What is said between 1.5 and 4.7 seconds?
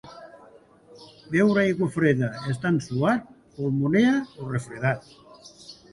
aigua freda estant suat, pulmonia o